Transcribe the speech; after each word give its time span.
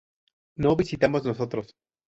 ¿No 0.55 0.75
visitamos 0.75 1.21
nosotros? 1.25 1.75